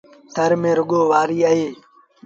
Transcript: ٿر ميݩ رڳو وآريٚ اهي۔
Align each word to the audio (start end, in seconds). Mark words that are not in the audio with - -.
ٿر 0.35 0.51
ميݩ 0.61 0.77
رڳو 0.77 1.01
وآريٚ 1.11 1.45
اهي۔ 1.47 1.67